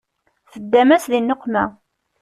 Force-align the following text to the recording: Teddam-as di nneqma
Teddam-as 0.51 1.05
di 1.11 1.19
nneqma 1.21 1.63